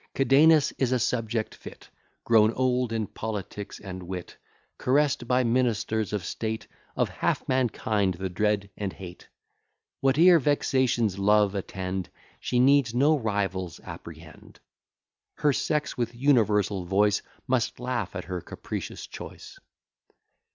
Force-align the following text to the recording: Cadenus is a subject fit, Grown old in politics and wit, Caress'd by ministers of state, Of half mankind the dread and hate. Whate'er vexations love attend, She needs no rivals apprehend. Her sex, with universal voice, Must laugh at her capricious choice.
Cadenus 0.15 0.71
is 0.79 0.91
a 0.91 0.97
subject 0.97 1.53
fit, 1.53 1.89
Grown 2.23 2.51
old 2.53 2.91
in 2.91 3.05
politics 3.05 3.79
and 3.79 4.01
wit, 4.01 4.35
Caress'd 4.79 5.27
by 5.27 5.43
ministers 5.43 6.11
of 6.11 6.25
state, 6.25 6.65
Of 6.95 7.09
half 7.09 7.47
mankind 7.47 8.15
the 8.15 8.27
dread 8.27 8.71
and 8.75 8.93
hate. 8.93 9.27
Whate'er 9.99 10.39
vexations 10.39 11.19
love 11.19 11.53
attend, 11.53 12.09
She 12.39 12.57
needs 12.59 12.95
no 12.95 13.15
rivals 13.15 13.79
apprehend. 13.81 14.59
Her 15.35 15.53
sex, 15.53 15.99
with 15.99 16.15
universal 16.15 16.83
voice, 16.85 17.21
Must 17.45 17.79
laugh 17.79 18.15
at 18.15 18.23
her 18.23 18.41
capricious 18.41 19.05
choice. 19.05 19.59